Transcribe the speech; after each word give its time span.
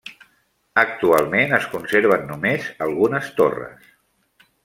Actualment 0.83 1.53
es 1.57 1.67
conserven 1.75 2.25
només 2.33 2.67
algunes 2.87 3.31
torres. 3.43 3.87